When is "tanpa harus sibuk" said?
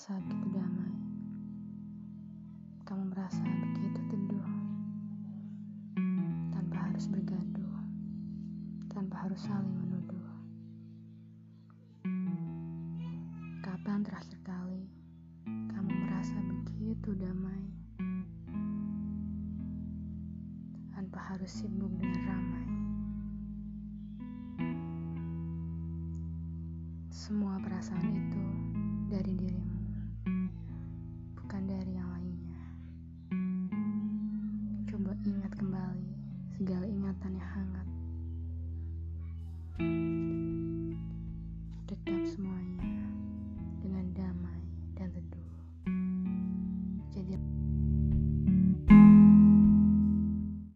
20.96-21.92